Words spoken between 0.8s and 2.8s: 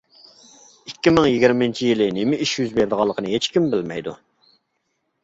ئىككى مىڭ يىگىرمىنچى يىلى نېمە ئىش يۈز